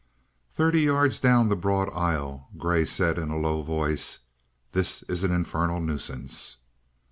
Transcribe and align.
Thirty 0.49 0.81
yards 0.81 1.19
down 1.19 1.47
the 1.49 1.55
broad 1.55 1.87
aisle 1.93 2.47
Grey 2.57 2.85
said 2.85 3.19
in 3.19 3.29
a 3.29 3.37
low 3.37 3.61
voice: 3.61 4.17
"This 4.71 5.03
is 5.03 5.23
an 5.23 5.29
infernal 5.31 5.79
nuisance!" 5.79 6.57